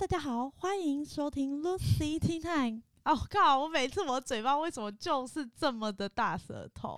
[0.00, 2.82] 大家好，欢迎收听 Lucy Tea Time。
[3.04, 3.58] 哦靠！
[3.58, 6.96] 我每次我嘴巴为什么就是这么的大舌头？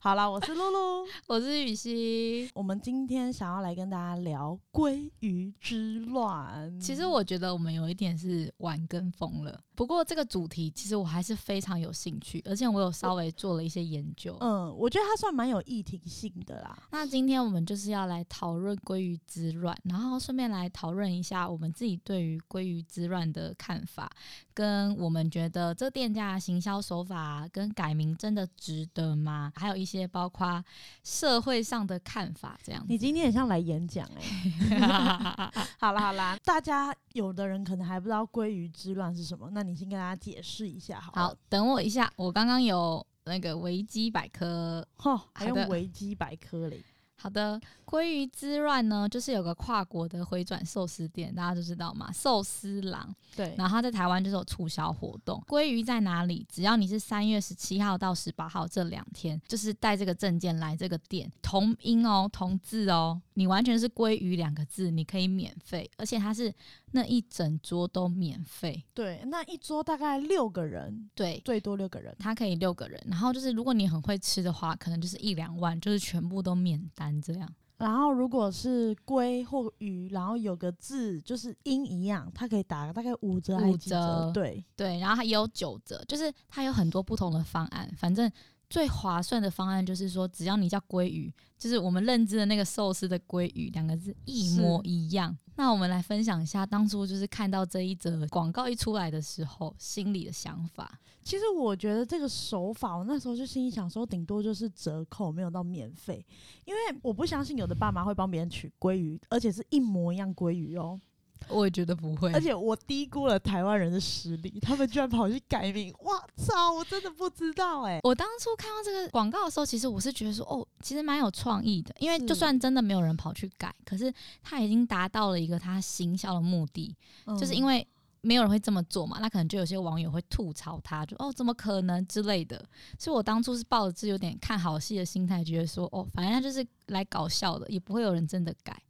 [0.00, 2.50] 好了，我是露露， 我是雨熙。
[2.52, 6.80] 我们今天想要来跟大家聊鲑鱼之乱。
[6.80, 9.60] 其实我觉得我们有一点是玩跟风了。
[9.74, 14.36] 不过这个主题其实我还是非常有兴趣，而且我有稍微做了一些研究。
[14.40, 16.78] 嗯，我觉得它算蛮有议题性的啦。
[16.92, 24.08] 那今天我们就是要来讨论鲑鱼之乱，然后顺便来讨论一下我们自己对于鲑鱼之乱的看法，
[24.54, 25.24] 跟我们。
[25.34, 29.50] 觉得这店家行销手法跟改名真的值得吗？
[29.56, 30.62] 还有一些包括
[31.02, 32.84] 社会上的看法，这样。
[32.88, 35.50] 你今天很像来演讲哎。
[35.80, 41.12] 好啦好啦，大家有的人可能还不知道鲑鱼之乱是什么，那你先跟大家解释一下好。
[41.14, 46.82] 好，等我一下，我刚刚有那个维基百科，哈，还用维基百科嘞。
[47.16, 53.14] 好的，鲑鱼之乱呢，就是有个跨国的回转寿司店，大家都知道嘛，寿司郎。
[53.34, 55.42] 对，然后他在台湾就是有促销活动。
[55.48, 56.44] 鲑鱼在哪里？
[56.52, 66.52] 只要你是三月十七号到十八号这两天，就是带这个证件来这个店，同音哦，同字哦，你完全是鲑鱼两个字，你可以免费，而且它是
[66.96, 68.84] 那一整桌都免费。
[68.94, 73.00] 对，那一桌大概六个人，对，最多六个人，他可以六个人。
[73.08, 77.20] 然后就是如果你很会吃的话，可能就是一两万，就是全部都免单。
[77.20, 88.30] 这样，然后如果是龟或鱼，然后有个字就是音一样，它可以打大概五折五折，对对，然后它也有九折，就是它有很多不同的方案，反正。
[88.70, 95.36] 最划算的方案就是说，只要你叫鲑鱼，就是我们认知的那个寿司的鲑鱼两个字一模一样。
[95.56, 101.00] 那我们来分享一下当初就是看到这一则广告一出来的时候心里的想法。
[101.22, 106.24] 其实我觉得这个手法，我那时候就心里想说，顶多就是折扣，没有到免费，
[106.64, 111.00] 因为我不相信有的爸妈会帮别人取鲑鱼，而且是一模一样鲑鱼哦。
[111.48, 116.72] 我也觉得不会，而且我低估了台湾人的实力，他们居然跑去改名，哇操！
[116.72, 118.00] 我真的不知道哎。
[118.02, 124.12] 我当初看到这个广告的时候，其实我是觉得说，哦，其实蛮有创意的，因为就算真的没有人跑去改，可是
[124.42, 126.94] 他已经达到了一个他行销的目的，
[127.38, 127.86] 就是因为
[128.20, 132.64] 没有人会这么做嘛，那可能就有些网友会吐槽他，就哦怎么可能之类的。
[132.98, 138.80] 所以我当初是抱着有点看好戏的心态，觉得说，哦，反正他就是来搞笑的，也不会有人真的改。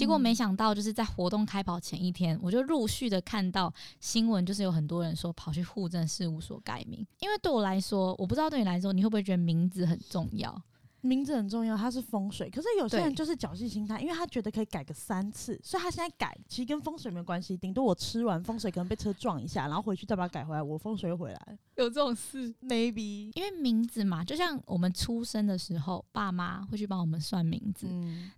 [0.00, 7.06] 结果没想到，就是在活动开跑前一天，我就陆续的看到新闻，就是有很多人说跑去户政事务所改名。
[7.18, 10.62] 因为对我来说，我不知道对你来说，你会不会觉得名字很重要？
[11.02, 12.50] 名字很重要，它是风水。
[12.50, 17.56] 可是有些人就是侥幸心态，因为他觉得可以改个三次，所以他现在改，其实跟风水没有关系。
[17.56, 21.58] 顶多我吃完风水可能被车撞一下，然后回去再把它改回来，我风水又回来。
[21.76, 27.86] 有这种事？Maybe，因为名字嘛，就像我们出生的时候，爸妈会去帮我们算名字，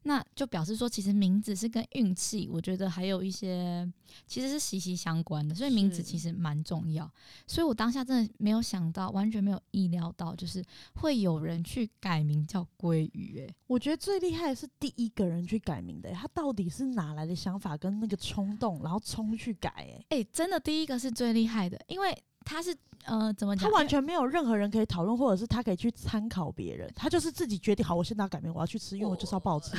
[0.04, 3.90] 那就表示说，其实名字是跟运气，我觉得还有一些
[4.28, 7.10] 其实是息息相关的，所以名字其实蛮重要。
[7.48, 10.64] 所以我当下真的没有想到，完全没有意料到，就是
[10.94, 12.46] 会有人去改名。
[12.52, 22.14] 叫鲑鱼哎，我觉得最厉害的是第一个人去改名的，他到底是哪来的想法跟那个冲动，然后冲去改哎哎，真的第一个是最厉害的，因为
[22.44, 29.74] 他是呃怎么讲，他完全没有任何人可以讨论，或者是他可以去参考别人，他就是自己决定好，我现在要改名，我要去吃，因为我就是要不好吃。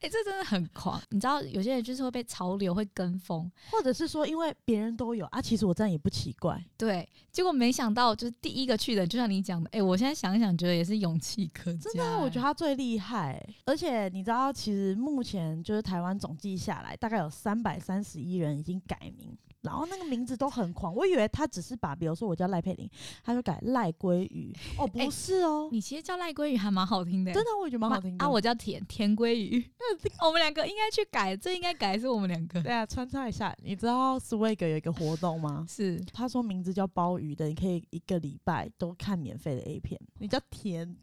[0.00, 1.00] 哎，这真的很狂！
[1.10, 6.62] 你知道，有些人就是会被潮流会跟风，或者是说，因为别人都有啊，其实我这样也不奇怪。
[6.76, 11.90] 对，结果没想到，就是第一个去的，就像你讲的，哎，我现在想一想，觉得也是勇气可嘉。
[11.90, 13.44] 真的，我觉得他最厉害。
[13.64, 19.36] 而且你知道，其实目前就是台湾总计下来，大概有三百三十一人已经改名。
[19.62, 22.88] 然后那个名字都很狂，我以为他只是把，比如说我叫赖佩玲，
[23.24, 24.54] 他就改赖鲑鱼。
[24.78, 28.24] 哦，不是哦，你其实叫赖鲑鱼还蛮好听的，真的，我觉得蛮好听的。
[28.24, 29.64] 啊，我叫田田鲑鱼，
[30.24, 32.62] 我们两个应该去改，这应该改是我们两个。
[32.62, 35.64] 对啊，穿插一下，你知道 Swag 有一个活动吗？
[35.68, 40.00] 是，他说名字叫鲍鱼的，你可以一个礼拜都看免费的 A 片。
[40.18, 40.96] 你叫田。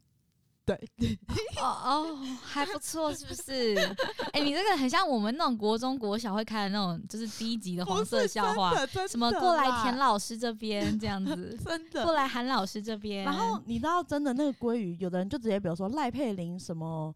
[0.65, 0.75] 对，
[1.61, 3.75] 哦哦，还不错，是不是？
[4.33, 8.73] 哎，你这个很像我们那种国中国小会开的那种，就是低级的黄色笑话，
[9.07, 13.23] 什么过来田老师这边这样子，真的过来韩老师这边。
[13.23, 17.13] 然后你知道，真的那个鲑鱼，有的人就直接，比如说赖佩玲什么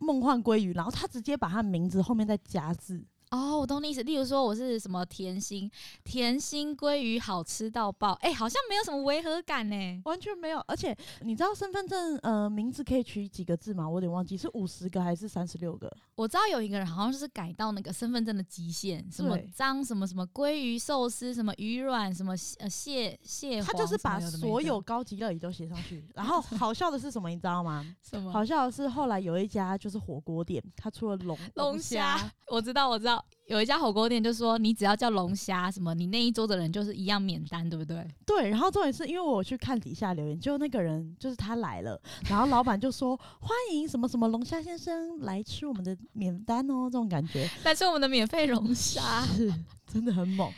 [0.00, 3.00] 梦幻鲑鱼，然后他直接把他名字后面再加字。
[3.30, 4.02] 哦，我懂你意思。
[4.02, 5.70] 例如说，我是什么甜心，
[6.02, 10.58] 甜心鲑鱼好吃到爆，哎，好像没有什么违和感呢，完全没有。
[10.66, 13.88] 而且你知道身份证呃名字可以取几个字吗？
[13.88, 15.94] 我有点忘记是五十个还是三十六个。
[16.14, 26.04] 我知道有一个人好像就是改到那个身份证的极限，什么张什么什么鲑鱼寿司，什么鱼卵，什么呃蟹蟹他就是把所有高级料理都写上去。
[26.14, 27.84] 然后 好笑的是什么，你知道吗？
[28.02, 28.32] 什么？
[28.32, 33.17] 好笑的是后来有一家就是火锅店，他出了龙龙虾，我知道，我知道。
[33.18, 38.06] 道有一家火锅店就说你只要叫龙虾什么，你那一桌的人就是一样免单，对不对？
[38.26, 49.52] 对，然后重点是因为我去看底下留言，就那个人就是他来了，然后老板就说欢迎什么什么龙虾先生来吃我们的免单哦，这种感觉来吃我们的免费龙虾，是
[49.86, 50.52] 真的很猛。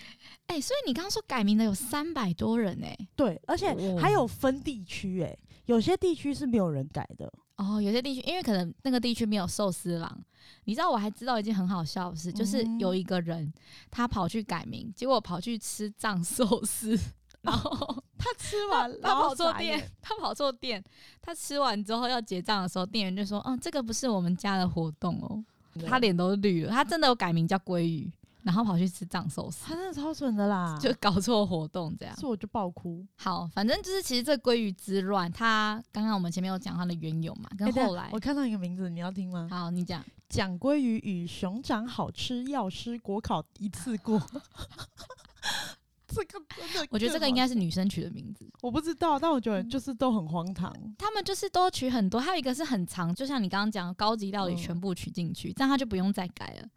[0.49, 7.33] 哎、所以你刚刚说改名的有三百多人哎、对，而且哦还有分地区，哎，有些地区是没有人改的。
[7.61, 10.19] 哦，有些地区因为可能那个地区没有寿司郎，
[10.65, 13.53] 你知道我还知道一件很好笑的事，就是嗯有一个人
[13.91, 16.99] 他跑去改名，结果跑去吃藏寿司，
[17.43, 17.71] 然后
[18.17, 20.83] 他吃他完，他跑错店，他跑错店，
[21.21, 25.45] 他吃完之后要结账的时候，店员就说：“嗯，这个不是我们家的活动哦。”
[25.87, 28.11] 他脸都绿了，他真的有改名叫鲑鱼，
[28.43, 32.17] 然后跑去吃藏寿司，他真的超蠢的啦， 就搞错活动这样。
[32.19, 33.07] 是我就爆哭。
[33.17, 38.09] 好，反正就是其实这鲑鱼之乱，它刚刚我们前面有讲它的缘由嘛，跟后来。
[38.13, 39.49] 我看到一个名字，你要听吗？
[39.51, 40.05] 好，你讲。
[40.29, 44.17] 讲鲑鱼与熊掌好吃，药师国考一次过。
[46.07, 50.73] 这个真的，我觉得这个应该是女生取的名字，我不知道，但我觉得就是都很荒唐。
[50.99, 56.69] 他们就是都取很多，还有一个是很长，就像你刚刚讲的高级料理嗯全部取进去，这样他就不用再改了。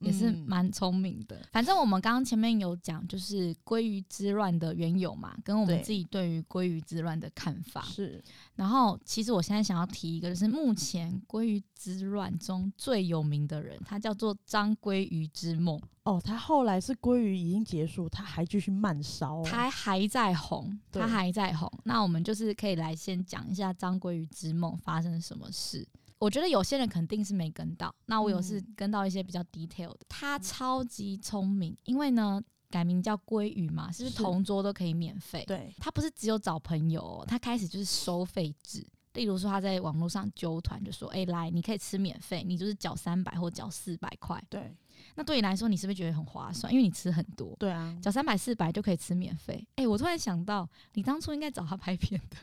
[0.00, 1.40] 也是嗯蛮聪明的。
[1.52, 7.82] 反正我们刚刚前面有讲，就是鲑鱼之乱的缘由嘛，跟我们自己对于鲑鱼之乱的看法。
[7.82, 8.22] 是
[8.54, 19.42] 然后，其实我现在想要提一个，就是目前鲑鱼之乱中最有名的人，他叫做张鲑鱼之梦，哦，他后来是鲑鱼已经结束，他还继续慢烧、哦。
[19.44, 21.70] 他还在红，他还在红。
[21.84, 25.86] 那我们就是可以来先讲一下张鲑鱼之梦发生什么事。
[26.20, 30.00] 我觉得有些人肯定是没跟到，那我有是嗯跟到一些比较 detail 的。
[30.08, 35.44] 他超级聪明，因为呢改名叫鲑鱼嘛，是不是是同桌都可以免费？
[35.46, 38.86] 对，他不是只有找朋友、哦，他开始就是收费制。
[39.14, 44.40] 例如说他在网络上揪团，就说：“哎、来，你可以吃免费，你就是缴三百或缴四百块。
[44.48, 44.72] 对，
[45.16, 46.72] 那对你来说，你是不是觉得很划算？
[46.72, 49.66] 因为你吃很多，对啊，缴三百四百就可以吃免费。
[49.74, 52.36] 哎、我突然想到，你当初应该找他拍片的，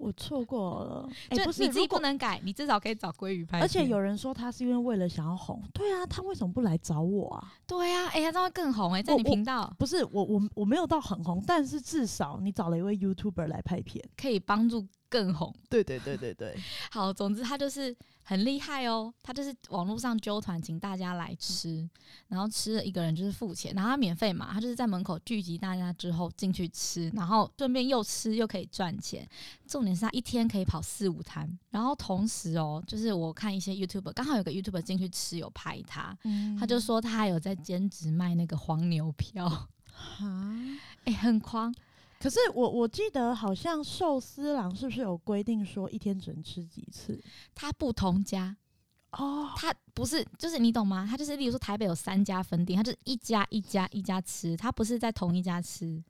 [0.00, 1.08] 我错过了。
[1.28, 3.60] 哎、就不是，你自己不能改，你至少可以找鲑鱼拍。
[3.60, 7.52] 而且有人说他是因为为了想要红，对啊，他为什么不来找我啊？
[7.66, 14.02] 对、啊，哎、呀，这样会更红哎、在你频道不是我我我没有到很红，但是至少你找了一位 YouTuber 来拍片。
[14.16, 15.54] 可以帮助更红。
[15.68, 16.56] 对对对对对，
[16.90, 21.86] 好，总之他就是很厉害哦，他就是网络上揪团请大家来吃，
[22.28, 29.28] 然后吃了一个人就是付钱，然后他免费嘛，他就是在门口聚集大家之后进去吃，然后顺便又吃又可以赚钱。
[29.66, 39.68] 重点是他一天可以跑四五摊，然后同时哦，就是我看一些 YouTube，刚好有个 YouTube 进去吃有拍他，嗯他就说他还有在兼职卖那个黄牛票，啊。
[41.04, 41.74] 哎、很狂。
[42.20, 47.18] 可是我我记得好像寿司郎是不是有规定说一天只能吃几次？
[47.54, 48.54] 他不同家，
[49.12, 51.06] 哦，他不是，就是你懂吗？
[51.08, 56.04] 他就是，例如说台北有三家分店，他就是一家一家一家吃，他不是在同一家吃。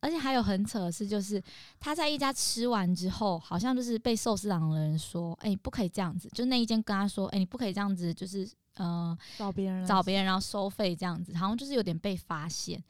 [0.00, 1.42] 而且还有很扯的事，就是
[1.78, 12.82] 他在一家吃完之后，好像就是被寿司郎的人说：“哎、不可以这样子。”就那一间跟他说：“哎、你不可以这样子，就是呃找别人找别人然后收费这样子，好像就是有点被发现。”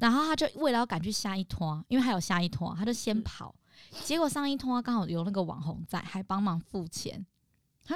[0.00, 3.54] 然后他就为了要赶去下一托，因为还有下一托，他就先跑。
[4.04, 7.24] 结果上一托刚好有那个网红在，还帮忙付钱
[7.88, 7.94] 啊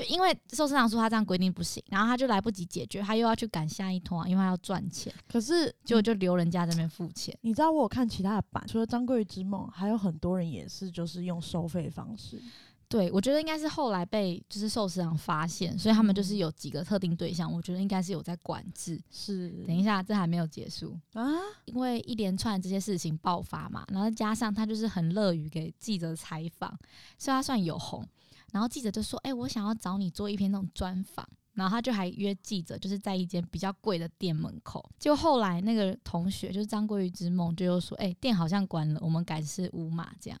[0.00, 7.36] 就因为寿司长说他这样规定不行，然后他就来不及解决，他又要去赶下一拖，因为他要赚钱，可是结果就留人家这边付钱。
[7.42, 12.40] 你知道我有看其他的版，除了张桂之梦，还有很多人也是就是用收费方式。
[12.88, 19.00] 对，我觉得应该是后来被就是寿司长发现，所以他们就是嗯有几个特定对象，我觉得应该是有在管制。
[19.10, 21.24] 是，等一下，这还没有结束，啊，
[21.66, 26.70] 因为一连串这些事情爆发嘛，然后加上他就是很乐于给记者采访，
[27.18, 28.04] 所以他算有红。
[28.52, 34.88] 然后记者就说：“哎、我想要找你做一篇那种专访。”然后他就还约记者，就是在一间比较贵的店门口。
[34.98, 40.40] 就后来那个同学就是张桂鱼之梦，就又说：“哎、店好像关了，我们改吃乌马这样。”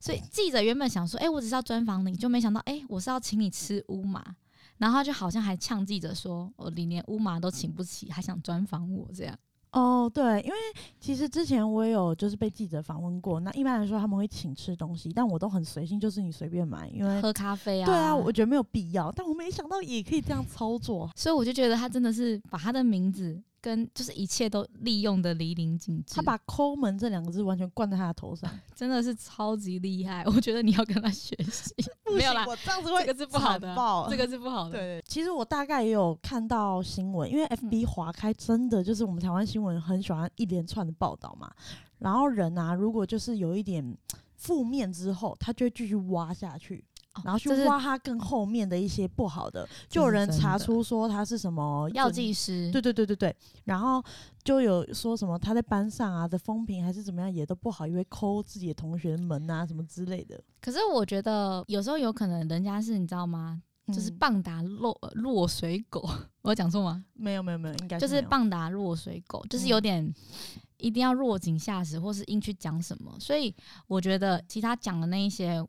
[0.00, 4.36] 所以记者原本想说：“哎、我只是要专访你，就没想到，哎、我是要请你吃乌马。”
[4.78, 9.36] 然后他就好像还呛记者说：“我你连乌马都请不起，还想专访我这样。”
[9.72, 10.56] 哦，对，因为
[10.98, 21.10] 其实之前我也有就是被记者访问过，那一般来说他们会请吃东西，但我都很随性，就是你随便买，因为喝咖啡啊，对啊，我觉得没有必要，但我没想到也可以这样操作。
[21.14, 31.74] 所以我就觉得他真的是把他的名字跟就是一切都利用的淋漓尽致，他把“抠门”这两个字完全灌在他的头上， 真的是超级厉害，我觉得你要跟他学习。
[32.14, 34.70] 没有啦不行我这样子会这个是不好的惨爆这个是不好的。
[34.70, 41.50] 对对，其实我大概也有看到新闻，因为 FB 划开真的就是我们台湾新闻很喜欢一连串的报道嘛。
[41.98, 43.96] 然后人啊，如果就是有一点
[44.36, 46.84] 负面之后，他就会继续挖下去。
[47.24, 54.02] 然后去挖他更后面的一些不好的，就有人查出说他是什么药剂师，对对对对对，然后
[54.42, 60.40] 就有说什么他在班上啊的风评还是怎么样也都不好，因为抠自己的同学们啊什么之类的。
[60.60, 63.62] 可是我觉得有时候有可能人家是你知道吗？
[63.88, 66.06] 就是棒打落落水狗，
[66.42, 67.04] 我讲错吗？
[67.14, 70.12] 没有没有没有，应该就是棒打落水狗，就是有点
[70.76, 73.16] 一定要落井下石，或是硬去讲什么。
[73.18, 73.54] 所以
[73.86, 75.66] 我觉得其他讲的那一些。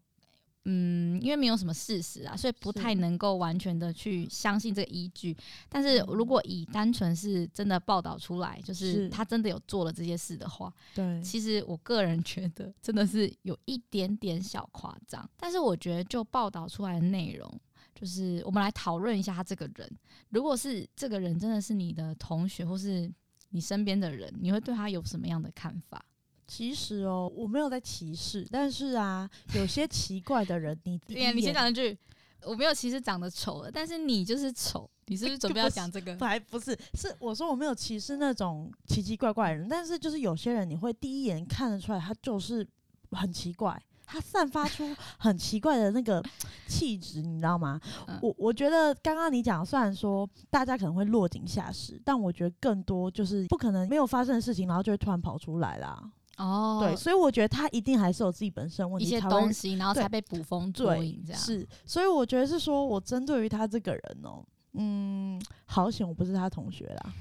[0.66, 5.36] 嗯，因为没有什么事实啊，所以不太能够完全的去相信这个依据。
[5.70, 15.28] 但是如果以单纯是真的报道出来，就是他真的有做了这些事的话，对，其实我个人觉得真的是有一点点小夸张。
[15.38, 17.60] 但是我觉得就报道出来的内容，
[17.96, 19.90] 就是我们来讨论一下他这个人。
[20.30, 23.12] 如果是这个人真的是你的同学或是
[23.50, 26.06] 你身边的人，你会对他有什么样的看法？
[26.50, 31.96] 其实哦，我没有在歧视，但是啊，有些奇怪的人，你对你先讲一句，
[32.44, 36.18] 我没有歧视长得丑的，但是你就是丑，你是不是准备要讲这个？
[36.26, 42.68] 还不是，是我说我没有歧视那种奇奇怪怪的人，但是就是有些人你会第一眼看得出来，他就是
[43.12, 46.24] 很奇怪，他散发出 很奇怪的那个
[46.68, 47.80] 气质，你知道吗？
[48.24, 56.12] 我我觉得刚刚你讲，虽然说大家可能会落井下石，但我觉得更多就是不可能没有发生的事情，然后就会突然跑出来啦。
[56.40, 61.42] 哦，对，所以我觉得他一定还是有自己本身问题，一些东西，然后才被捕风捉影这样。
[61.42, 64.44] 是，所以我觉得是说我针对于他这个人哦。
[64.74, 65.42] 嗯，
[65.72, 67.14] 好险我不是他同学啦，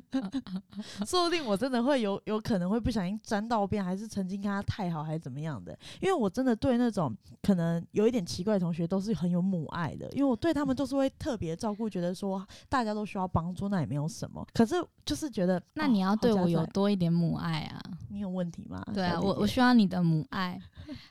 [1.06, 5.78] 说不定我真的会有有可能会不小心沾到边，还是曾经跟他太好，还是怎么样的？
[6.00, 14.42] 因为我真的对那种可能有一点奇怪的同学都是很有母爱的，因为我对他们都是会特别照顾，觉得说大家都需要帮助，那也没有什么。
[14.54, 14.74] 可是
[15.04, 17.82] 就是觉得，那你要对我有多一点母爱啊？
[18.08, 18.82] 你有问题吗？
[18.94, 20.58] 对啊，我我需要你的母爱。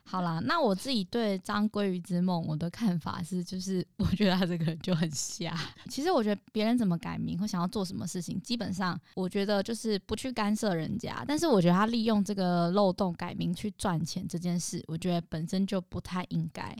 [0.03, 5.53] 好啦，那我自己对张鲑鱼之梦我的看法是，就是 我觉得他这个人就很瞎。
[5.89, 11.23] 其实我觉得别人怎么改名或想要做什么事情，基本上我觉得就是不去干涉人家。
[11.27, 16.75] 但是我觉得他利用这个漏洞改名去赚钱这件事，我觉得本身就不太应该。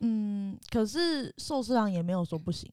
[0.00, 2.70] 嗯，可是寿司郎也没有说不行。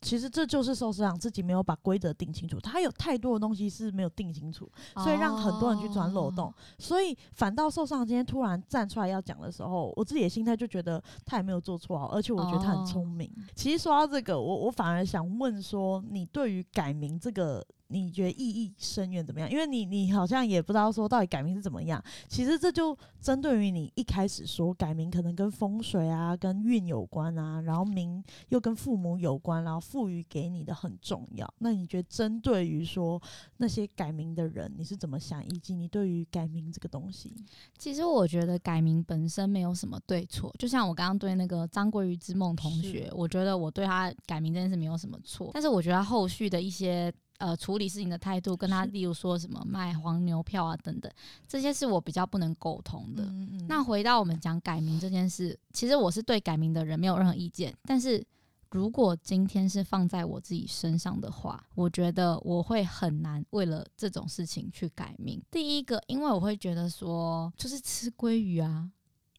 [0.00, 6.52] 其实这就是寿司郎自己没有把规则定清楚，他有太多的东西是没有定清楚，所以让很多人去钻漏洞。
[6.78, 13.30] 所以反倒寿司郎今天突然站出来要讲的时候，我自己的心态就觉得他也没有做错，而且我觉得他很聪明。
[13.54, 17.66] 其实说到这个，我我反而想问说，你对于改名这个？
[17.90, 19.50] 你觉得意义深远怎么样？
[19.50, 22.02] 因为你你好像也不知道说到底改名是怎么样。
[22.28, 31.52] 其实这就针对于你一开始说改名可能跟风水啊、跟运有关啊，然后名又跟父母有关，然后赋予给你的很重要。
[31.58, 33.20] 那你觉得针对于说
[33.56, 35.44] 那些改名的人，你是怎么想？
[35.46, 37.34] 以及你对于改名这个东西，
[37.76, 40.54] 其实我觉得改名本身没有什么对错。
[40.58, 45.50] 就像我刚刚对那个张桂鱼之梦同学，我觉得我对他改名这件事没有什么错。
[45.52, 47.12] 但是我觉得后续的一些。
[47.40, 51.10] 呃，处理事情的态度跟他，例如说什么卖黄牛票啊等等，
[51.48, 53.24] 这些是我比较不能沟通的。
[53.66, 57.74] 那回到我们讲改名这件事，其实我是对改名的人没有任何意见。
[57.84, 58.22] 但是
[58.70, 65.42] 如果今天是放在我自己身上的话，我觉得我会很难为了这种事情去改名。
[65.50, 68.90] 第一个，因为我会觉得说，就是吃鲑鱼啊，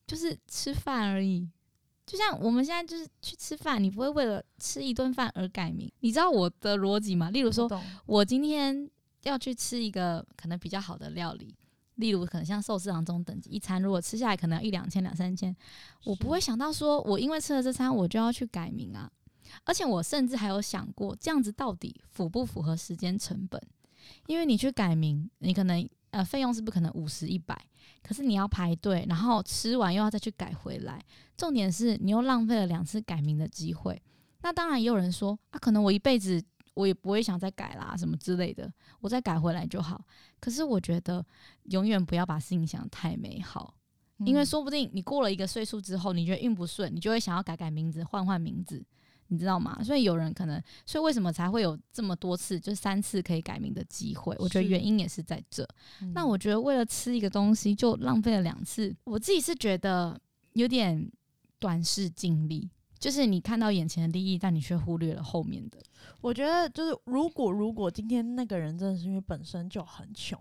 [0.08, 1.48] 就是吃饭而已。
[2.12, 5.90] 就像我们现在就是去吃饭，你不会为了吃一顿饭而改名。
[6.00, 7.30] 你知道我的逻辑吗？
[7.30, 7.66] 例如说，
[8.04, 8.86] 我今天
[9.22, 11.54] 要去吃一个可能比较好的料理，
[11.94, 15.56] 例如可能像寿司郎这种等级一餐，如果吃下来可能要一两千、两三千，
[16.04, 19.10] 我不会想到说我因为吃了这餐我就要去改名啊。
[19.64, 23.58] 而且我甚至还有想过，这样子到底符不符合时间成本？
[24.26, 27.60] 因为你去改名，你可能呃费用是不可能五十、一百。
[28.02, 31.00] 可是你要排队，然后吃完又要再去改回来，
[31.36, 34.00] 重点是你又浪费了两次改名的机会。
[34.42, 36.42] 那当然也有人说啊，可能我一辈子
[36.74, 40.04] 我也不会想再改啦，什么之类的，我再改回来就好。
[40.40, 41.24] 可是我觉得
[41.64, 43.74] 永远不要把事情想太美好，
[44.24, 48.84] 因为说不定你过了一个岁数之后，你觉得运不顺，你就会想要改改名字，换换名字。
[49.32, 49.82] 你知道吗？
[49.82, 54.36] 所以有人可能，所以为什么才会有这么多次，就三次可以改名的机会？
[54.38, 55.66] 我觉得原因也是在这。
[56.12, 60.20] 那我觉得为了吃一个东西就浪费了两次，我自己是觉得
[60.52, 61.10] 有点
[61.58, 65.78] 短视尽力，就是你看到眼前的利益，但你却忽略了后面的。
[66.20, 70.38] 我觉得就是，如果如果今天那个人真的是因为本身就很穷。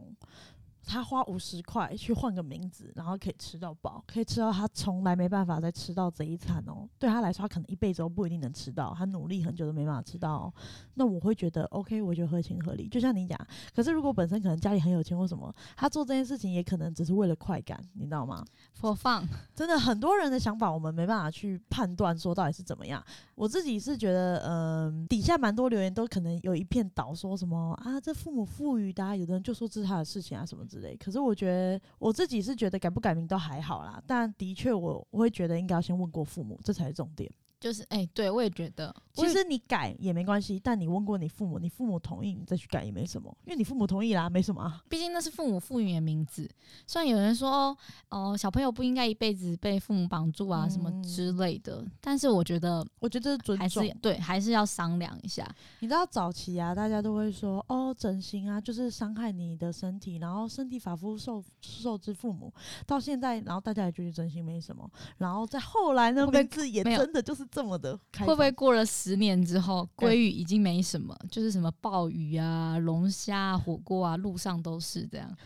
[0.86, 6.88] 他花五十块去换个名字，然后可以吃到饱，可以吃到他从来没办法再吃到这一餐哦。
[6.98, 10.34] 对他来说，他可能一辈子都不一定能吃到，他努力很久都没办法吃到。
[10.34, 10.54] 哦。
[10.96, 12.88] 那我会觉得 OK，我觉得合情合理。
[12.88, 13.38] 就像你讲，
[13.76, 18.44] 可是如果本身可能家里很有钱或什么，他做这件事情也可能只是为了快感，你知道吗
[18.80, 23.04] ？For fun，真的很多人的想法，我们没办法去判断说到底是怎么样。
[23.36, 30.96] 我自己是觉得，嗯，底下蛮多留言都可能有一片倒说什么啊，这父母赋予的，有的人就说这是他的事情啊什么之类。
[30.96, 37.30] 可是我觉得我自己是觉得改不改名都还好啦，但的确我我会觉得应该要先问过父母，这才是重点。
[37.62, 44.82] 就是哎，对我也觉得，其实你改也没关系，但你问过你父母，你父母同意，你再去改也没什么，因为你父母同意啦，没什么啊。
[44.90, 46.50] 毕竟那是父母赋予的名字。
[46.88, 47.78] 虽然有人说
[48.10, 55.48] 哦，小朋友不应该一辈子被父母绑住啊，什么之类的，但是我觉得，我觉得还是对，还是要商量一下。
[55.82, 62.52] 你知道早期啊，大家都会说哦，整形啊就是伤害你的身体，然后身体发肤受受之父母。
[62.88, 64.90] 到现在，然后大家也觉得整形没什么，
[65.20, 67.46] 然后在后来呢，名字也真的就是。
[67.52, 75.30] 这么的，会不会过了十年之后，鲑鱼已经没什么，就是什么鲍鱼啊、龙虾、火锅啊，路上都是这样。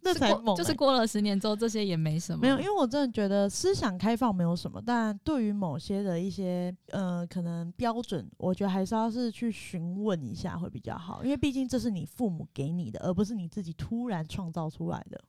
[0.00, 2.38] 那才猛，就是过了十年之后，这些也没什么。
[2.40, 15.20] 没有，因为我真的觉得思想开放没有什么，但对于某些的一些呃可能标准，我觉得还是要是去询问一下会比较好，因为毕竟这是你父母给你的，而不是你自己突然创造出来的。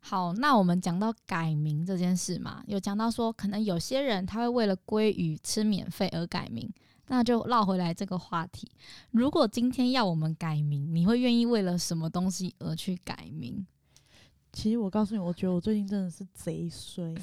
[0.00, 6.70] 好，那我们讲到改名这件事嘛，有讲到说，可能有些人他会为了鲑鱼吃免费而改名，
[7.08, 8.70] 那就绕回来这个话题。
[9.10, 13.66] 如果今天要我们改名，你会愿意为了什么东西而去改名？
[14.52, 17.14] 其实我告诉你，我觉得我最近真的是贼衰。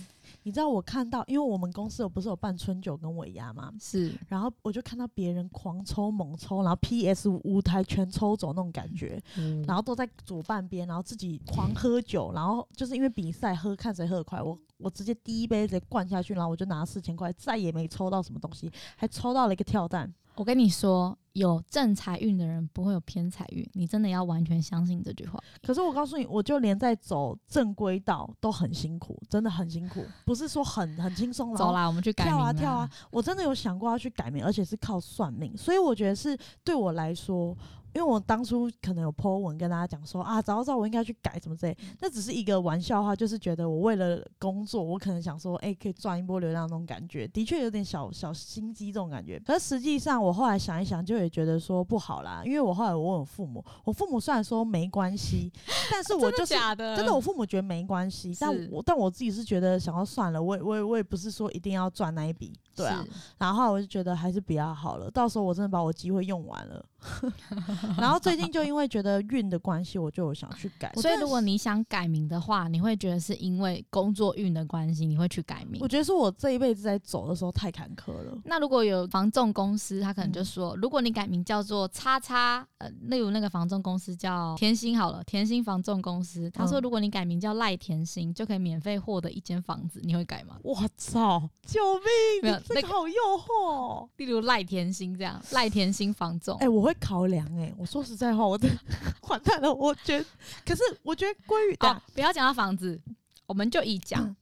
[0.44, 3.74] 你知道我看到，因为我们公司有不是有办春酒跟尾牙嘛？
[3.80, 9.22] 是，然后我就看到别人狂抽猛抽，然后 PS 舞台全抽走那种感觉，
[9.68, 20.14] 然后都在左半边，然后自己狂喝酒，然后就是因为比赛喝，看谁喝得快，我我直接第一杯直接灌下去，然后我就拿四千块，再也没抽到什么东西，还抽到了一个跳蛋。
[20.36, 25.40] 我跟你说，有正财运的人不会有偏财运，你真的要完全相信这句话。
[25.62, 31.56] 可是我告诉你，我就连在走正规道都很辛苦，真的很辛苦，不是说很很轻松。
[31.56, 32.34] 走啦，我们去改名。
[32.34, 32.90] 跳啊跳啊！
[33.10, 37.58] 我真的有想过要去改名，而且是靠算命，所以我觉得是对我来说。
[37.96, 49.40] 因为我当初可能有 po 文跟大家讲说啊，早知道我应该去改什么之类，那只是一个玩笑话，就是觉得我为了工作，我可能想说，哎，可以赚一波流量那种感觉，的确有点小小心机这种感觉。
[49.40, 52.42] 可是实际上，我后来想一想，就也觉得说不好啦。
[52.44, 55.50] 因为我后来我问我父母，我父母虽然说没关系，
[55.92, 63.06] 但是我就是真的，我父母觉得没关系，但我但我自己是觉得想要算了，我也我也我也不是说一定要赚那一笔，对啊。
[63.38, 66.86] 然后我就觉得还是比较好了，到时候我真的把我机会用完了。
[68.00, 70.92] 然后最近就因为觉得运的关系，我就有想去改。
[70.96, 75.80] 所以如果你想改名的话，你会觉得是因为工作运的关系，你会去改名。
[75.82, 78.36] 我觉得是我这一辈子在走的时候太坎坷了。
[78.46, 90.58] 那如果有房仲公司，他可能就说，如果你改名叫做叉叉，呃，例如那个房仲公司叫甜心好了，甜心房仲公司，他说如果你改名叫赖甜心，就可以免费获得一间房子，你会改吗？
[90.64, 91.50] 我操！
[91.66, 92.04] 救命！
[92.44, 94.10] 没有，这个好诱惑。
[94.18, 96.58] 例如赖甜心这样，赖甜心房仲。
[96.58, 96.94] 哎，我会。
[96.98, 98.68] 考量哎，我说实在话，我的
[99.30, 99.72] 完蛋了。
[99.72, 100.26] 我觉得，
[100.66, 103.00] 可是我觉得关于啊，不要讲到房子，
[103.46, 104.36] 我们就以讲，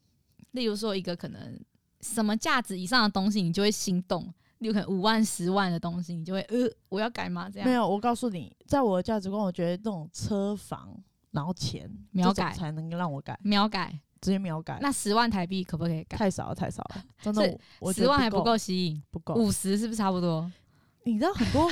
[0.51, 1.59] 例如说一个可能
[1.99, 4.33] 什么价值以上的东西，你就会心动。
[4.59, 7.49] 例如可能五万、十万的东西，你就会呃，我要改吗？
[7.49, 7.85] 这样没有。
[7.85, 10.95] 我告诉你，在我的价值观，我觉得这种车房
[11.33, 14.77] 然后钱秒改才能让我改，秒改直接秒改。
[14.81, 16.15] 那十万台币可不可以改？
[16.15, 17.59] 太少了，太少了，真的，
[17.93, 19.33] 十万还不够吸引，不够。
[19.33, 20.49] 五十是不是差不多？
[21.05, 21.67] 你知道很多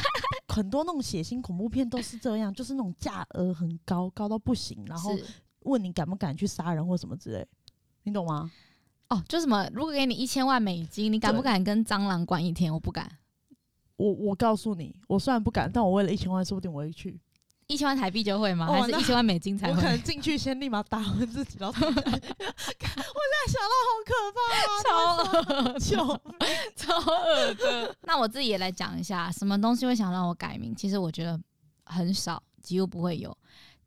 [0.50, 5.18] 很多那种血腥恐怖片都是这样，就是那种价额很高，高到不行，然后
[5.62, 7.48] 问你敢不敢去杀人或什么之类，
[8.04, 8.52] 你懂吗？
[9.08, 12.74] 哦，就什么如果给你一千万美金，你敢不敢跟蟑螂关一天？
[12.74, 13.10] 我不敢。
[13.98, 17.20] 我我告诉你，我虽然不敢，但我为了一千万，说不定我会去。
[17.72, 18.68] 一千万台币就会吗？
[18.68, 19.74] 还是一千万美金才会？
[19.74, 25.80] 我可能进去先立马打昏自己，然 后我现在想到好可怕啊！
[25.80, 26.22] 超恶，
[26.76, 27.96] 超恶的。
[28.04, 30.76] 那我自己也来讲一下，什么东西会想让我改名？
[30.76, 31.40] 其实我觉得
[31.86, 33.36] 很少，几乎不会有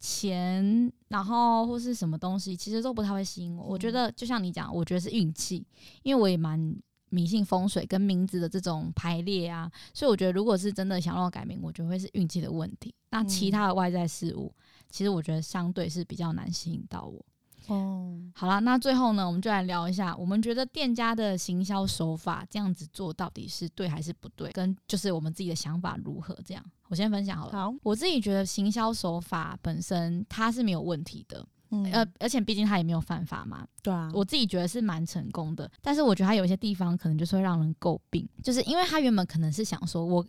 [0.00, 3.64] 钱，然后或是什么东西，其实都不太会吸引我。
[3.64, 5.66] 我觉得就像你讲，我觉得是运气，
[6.02, 6.74] 因为我也蛮。
[7.14, 12.92] 迷信风水跟名字的这种排列啊，所以我觉得，如果是真的想让我改名，我觉得会是运气的问题。
[13.10, 14.52] 那其他的外在事物，
[14.90, 17.24] 其实我觉得相对是比较难吸引到我。
[17.68, 24.50] 哦，好啦，那最后呢，我们就来聊一下，我们觉得店家的行销手法这样子做到底是对还是不对？
[24.50, 26.36] 跟就是我们自己的想法如何？
[26.44, 27.52] 这样，我先分享好了。
[27.52, 31.46] 好，我自己觉得行销手法本身它是没有问题的。
[31.92, 33.66] 呃，而且毕竟他也没有犯法嘛。
[33.82, 35.70] 对啊，我自己觉得是蛮成功的。
[35.80, 40.24] 但是我觉得他有一些地方可能就是会让人诟病，就是因为他原本可能是想说，我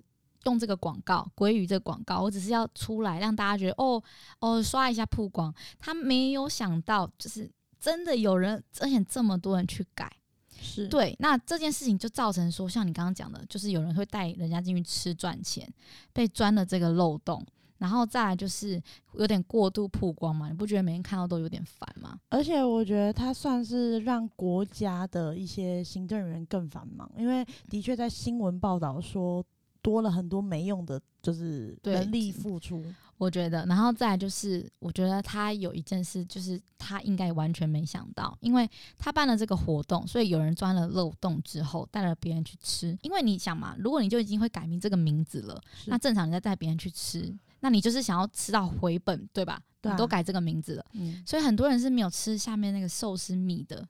[0.46, 4.02] 用这个广告，归于这个广告，我只是要出来让大家觉得哦
[4.40, 5.54] 哦刷一下曝光。
[5.80, 10.12] 他没有想到，就是真的有人，而且这么多人去改。
[10.58, 15.72] 是对，那这件事情就造成说，像你刚刚讲的，就是有人会带人家进去吃赚钱，
[16.14, 17.46] 被钻了这个漏洞。
[17.78, 18.82] 然后再来就是
[19.14, 22.20] 有点过度曝光嘛，你不觉得每天看到都有点烦吗？
[22.30, 29.44] 而且我觉得他算是让国家的一些行政人员更繁忙，因为的确在新闻报道说
[29.82, 32.84] 多了很多没用的，就是人力付出。
[33.18, 42.98] 我觉得，然后再来就是，我觉得他有一件事，就是他应该完全没想到，因为他办了这个活动，所以有人钻了漏洞之后带了别人去吃。
[43.04, 47.34] 因为你想嘛，如果你就已经会改名这个名字了，那正常你再带别人去吃。
[47.66, 49.60] 那你就是想要吃到回本，对吧？
[49.82, 50.86] 你都改这个名字了，
[51.26, 53.84] 所以很多人是没有吃下面那个寿司米的，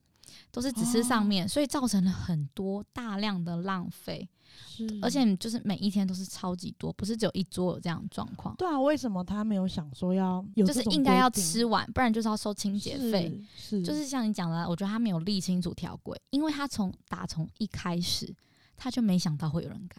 [0.50, 4.30] 都是只吃上面，所以造成了很多大量的浪费。
[4.58, 8.56] 是，而且就是每一天都是超级多，不是只有一桌有这样状况。
[8.56, 10.66] 对啊，为什么他没有想说要有？
[10.66, 13.38] 就是应该要吃完，不然就是要收清洁费。
[13.58, 18.34] 是，就是像你讲的，我觉得他没有立清楚条规，因为他从打从一开始
[18.78, 19.98] 他就没想到会有人改。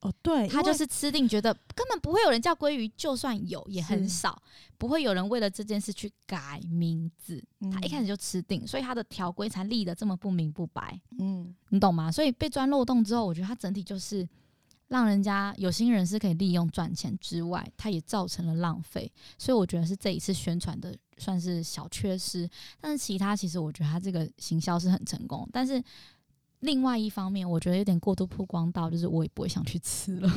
[0.00, 4.40] 哦，对他就是吃定，觉得根本不会有人叫鲑鱼，就算有也很少，
[4.76, 7.42] 不会有人为了这件事去改名字。
[7.72, 11.00] 他一开始就吃定，所以他的条规才立的这么不明不白。
[11.18, 12.12] 嗯，你懂吗？
[12.12, 14.28] 所以被钻漏洞之后，我觉得他整体就是
[14.88, 19.10] 让人家有心人是可以利用赚钱之外，他也造成了浪费。
[19.38, 22.48] 所以我觉得是这一次宣传的算是小缺失，
[22.80, 25.82] 但是其他其实我觉得他这个行销是很成功，但是。
[26.60, 30.32] 另外一方面，我觉得有点过度曝光到，就是我也不会想去吃了。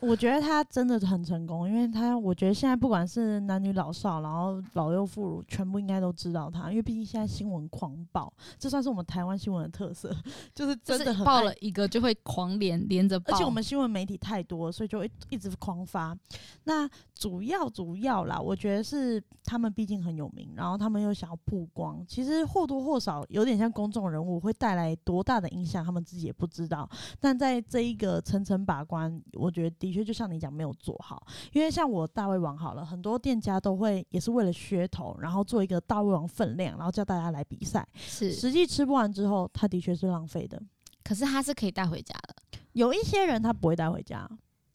[0.00, 10.14] 我觉得他真的很成功，因为他我觉得现在不管是男女老少，然后老幼妇孺，全部应该都知道他，因为毕竟现在新闻狂爆，这算是我们台湾新闻的特色，
[10.54, 16.16] 就是真的很爆了一个就会狂连连着爆，而且我们新闻媒体太多，所以就会一直狂发。
[16.64, 26.88] 那主要主要啦，我觉得是他们毕竟很有名，然后他们又想要曝光，其实或多或少有点像公众人物，会带来多大的影响，他们自己也不知道。
[27.18, 29.71] 但在这一个层层把关，我觉得。
[29.78, 31.26] 的确，就像你讲，没有做好。
[31.52, 37.86] 因为像我大胃王好了，很多店家都会也是为了噱头，然后做一个大胃王分量，然后叫大家来比赛。
[37.94, 40.60] 是，实际吃不完之后，他的确是浪费的。
[41.04, 42.34] 可是他是可以带回家的。
[42.72, 44.28] 有一些人他不会带回家。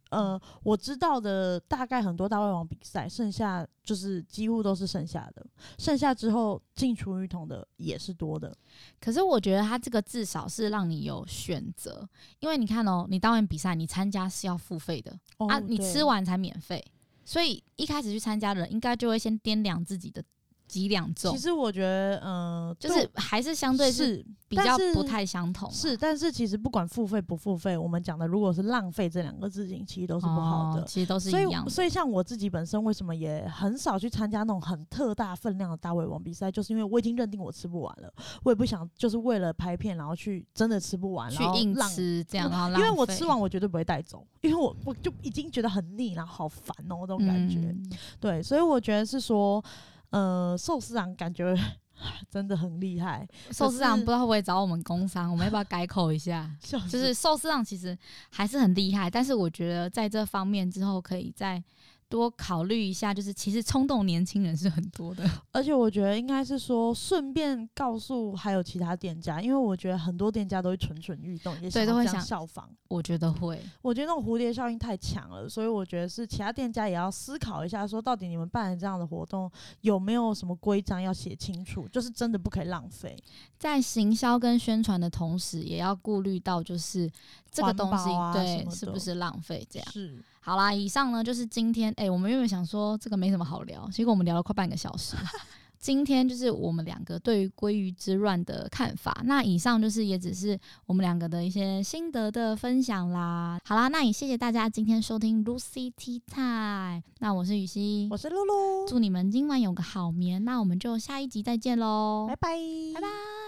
[0.09, 5.45] 呃，我知道的大概很多大胃王比赛，剩下就是几乎都是剩下的，
[5.77, 8.55] 剩下之后进厨余桶的也是多的。
[8.99, 12.07] 可是我觉得他这个至少是让你有选择，
[12.39, 16.83] 因为你看哦，你大胃比赛你参加是要付费的啊，你吃完才免费，
[17.25, 20.23] 所以一开始去参加的人应该就会先掂量自己的。
[20.67, 21.31] 几两重？
[21.31, 25.71] 其实我觉得，嗯，就是还是相对是比较不太相同。
[25.71, 30.83] 是，但是其实不管付费不付费，我们讲的如果是浪费这两个字，其实都是不好的。
[30.83, 31.67] 其实都是一样。
[31.69, 47.73] 所以，像我自己本身为什么也很少去参加那种很特大分量的大胃王比赛，就是因为我已经认定我吃不完了，我也不想就是为了拍片然后去真的吃不完，去硬吃这样，因为我吃完我绝对不会带走，因为我我就已经觉得很腻，然后好烦哦，这种感觉。
[48.19, 49.63] 对，所以我觉得是说。
[50.11, 51.55] 呃，寿司长感觉
[52.29, 53.27] 真的很厉害。
[53.51, 56.49] 寿司长不知道会不会找我们工商，我们要不要改口一下？
[56.61, 57.97] 就是寿司长其实
[58.29, 61.63] 还是很厉害，但是我觉得在这方面之后可以在。
[62.09, 72.69] 多考虑一下，就是其实冲动年轻人是很多的， 而且我觉得应该是说顺便告诉还有其他店家，因为我觉得很多店家都会蠢蠢欲动，也都会想效仿。
[72.87, 83.17] 我觉得会，我觉得那种蝴蝶效应太强了，所以我觉得是其他店家也要思考一下，说到底你们办的这样的活动有没有什么规章要写清楚，就是真的不可以浪费。
[83.59, 87.11] 在行销跟宣传的同时，也要顾虑到就是
[87.51, 89.91] 这个东西对是不是浪费这样。
[89.91, 90.23] 是。
[90.47, 95.17] 好啦，以上呢就是今天，哎，我们原本想说这个没什么好聊，结果我们聊了快半个小时。
[95.77, 99.15] 今天就是我们两个对于鲑鱼之乱的看法。
[99.25, 103.59] 那以上就是也只是我们两个的一些心得的分享啦。
[103.65, 107.03] 好啦，那也谢谢大家今天收听 Lucy Tea Time。
[107.19, 110.43] 那我是雨欣，我是露露，祝你们今晚有个好眠。
[110.45, 112.57] 那我们就下一集再见喽，拜拜，
[112.95, 113.46] 拜拜。